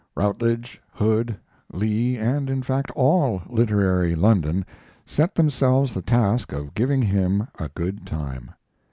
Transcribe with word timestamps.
Routledge, 0.15 0.81
Hood, 0.93 1.37
Lee, 1.71 2.17
and, 2.17 2.49
in 2.49 2.63
fact, 2.63 2.89
all 2.95 3.43
literary 3.47 4.15
London, 4.15 4.65
set 5.05 5.35
themselves 5.35 5.93
the 5.93 6.01
task 6.01 6.51
of 6.53 6.73
giving 6.73 7.03
him 7.03 7.47
a 7.59 7.69
good 7.69 8.07
time. 8.07 8.49